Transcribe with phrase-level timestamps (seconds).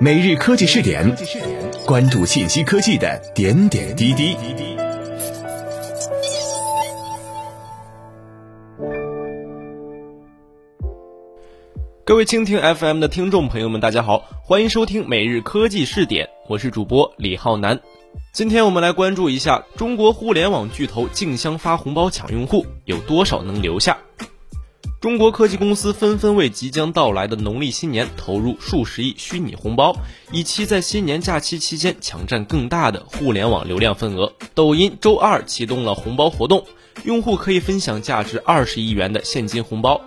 [0.00, 1.12] 每日科技试点，
[1.84, 4.36] 关注信息科技的点点滴滴。
[12.04, 17.80] 各位蜻蜓 FM 的听众朋友们，大家好，欢迎收听每日科技试点，我是主播李浩南。
[18.32, 23.98] 今天我们来关注一下中国互联网巨头竞相发红包抢用户，有多少能留下？
[25.00, 29.96] 中国科技公司纷纷为即将到来的农历新年投入数十亿虚拟红包，
[30.32, 34.32] 以期在新年假期期间抢占更大的互联网流量份额。
[34.54, 36.66] 抖音周二启动了红包活动，
[37.04, 40.00] 用户可以分享价值二十亿元的现金红包。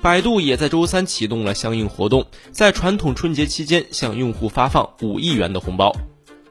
[0.00, 5.92] 百度也在周三启动了相应活动，在传统春节期间向用户发放五亿元的红包。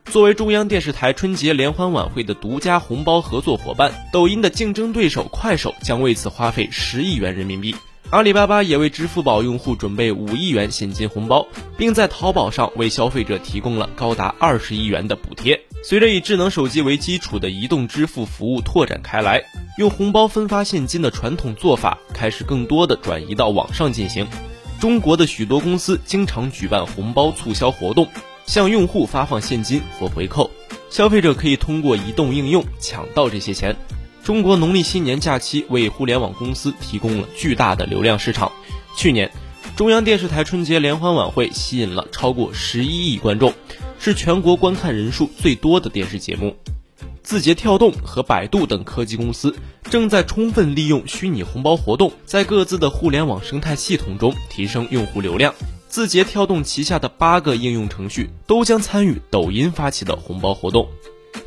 [0.09, 7.75] 作为中央电视台春节联欢晚会的独家红包合作伙伴，抖音的竞争对手快手将为此花费十亿元人民币。
[8.09, 11.45] 阿里巴巴也为支付宝用户准备五亿元现金红包，
[11.77, 15.59] 并在淘宝上为消费者提供了高达二十亿元的补贴。
[15.83, 19.43] 随着以智能手机为基础的移动支付服务拓展开来，
[19.77, 24.25] 用红包分发现金的传统做法开始更多的转移到网上进行。
[24.79, 28.07] 中国的许多公司经常举办红包促销活动。
[28.47, 30.49] 向用户发放现金或回扣，
[30.89, 33.75] 消费者可以通过移动应用抢到这些钱。
[34.23, 38.51] 中国农历新年假期为互联网公司提供了巨大的流量市场。
[38.95, 39.31] 去年，
[39.75, 43.53] 中央电视台春节联欢晚会吸引了超过十一亿观众，
[43.99, 46.55] 是全国观看人数最多的电视节目。
[47.21, 49.53] 字节跳动和百度等科技公司
[49.89, 55.53] 正在充分利用虚拟红包活动，在各自的互联网生态系统中提升用户流量。
[55.97, 60.87] 字节跳动旗下的八个应用程序都将参与抖音发起的红包活动。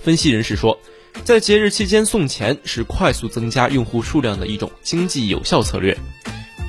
[0.03, 0.77] 分析人士说，
[1.23, 5.97] 在节日期间送钱是快速增加用户数量的一种经济有效策略。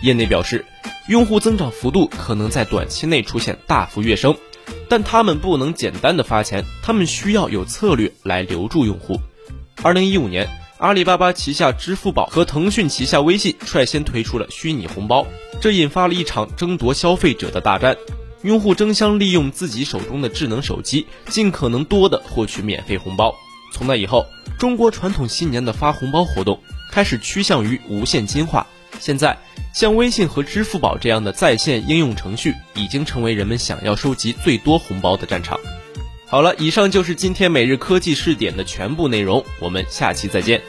[0.03, 0.63] 业内表示，
[1.07, 4.37] 用户增长幅度可能在短期内出现大幅跃升，
[4.87, 9.19] 但他们不能简单的发钱，他们需要有策略来留住用户。
[9.81, 10.47] 二零一五年。
[10.81, 15.27] 阿里巴巴旗下支付宝和腾讯旗下微信率先推出了虚拟红包，
[15.61, 17.95] 这引发了一场争夺消费者的大战。
[18.41, 23.31] 用户争相利用自己手中的智能手机，尽可能多的获取免费红包。
[23.71, 24.25] 从那以后，
[24.57, 26.59] 中国传统新年的发红包活动
[26.91, 28.65] 开始趋向于无现金化。
[28.99, 29.37] 现在，
[29.75, 35.59] 像微信和支付宝这样的在线应用程序，已经成为人们想要收集最多红包的战场。
[36.31, 40.61] 好了，以上就是今天每日科技试点的全部内容，我们下期再见。